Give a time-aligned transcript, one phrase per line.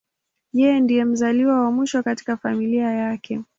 [0.53, 3.41] Yeye ndiye mzaliwa wa mwisho katika familia yake.